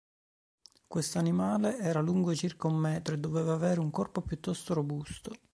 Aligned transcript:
Questo 0.87 1.19
animale 1.19 1.77
era 1.77 2.01
lungo 2.01 2.33
circa 2.33 2.65
un 2.65 2.75
metro 2.75 3.13
e 3.13 3.19
doveva 3.19 3.53
avere 3.53 3.79
un 3.79 3.91
corpo 3.91 4.21
piuttosto 4.23 4.73
robusto. 4.73 5.31